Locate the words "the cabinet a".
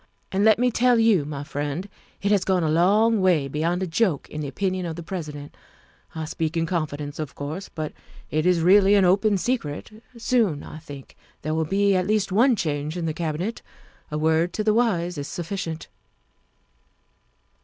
13.05-14.17